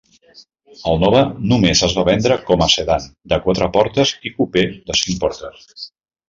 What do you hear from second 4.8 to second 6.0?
de cinc portes.